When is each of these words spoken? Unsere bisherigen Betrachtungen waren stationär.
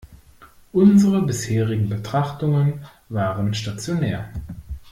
Unsere 0.73 1.21
bisherigen 1.21 1.87
Betrachtungen 1.87 2.79
waren 3.09 3.53
stationär. 3.53 4.33